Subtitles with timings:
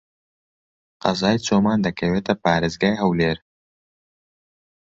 [1.03, 3.37] قەزای چۆمان دەکەوێتە پارێزگای هەولێر.